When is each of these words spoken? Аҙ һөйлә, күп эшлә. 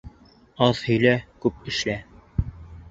Аҙ 0.69 0.81
һөйлә, 0.87 1.11
күп 1.45 1.71
эшлә. 1.75 2.01